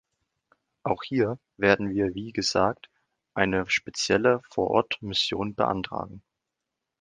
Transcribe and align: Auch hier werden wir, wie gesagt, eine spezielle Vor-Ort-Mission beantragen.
Auch 0.81 1.03
hier 1.03 1.37
werden 1.57 1.91
wir, 1.91 2.15
wie 2.15 2.31
gesagt, 2.31 2.89
eine 3.35 3.69
spezielle 3.69 4.41
Vor-Ort-Mission 4.49 5.53
beantragen. 5.53 6.23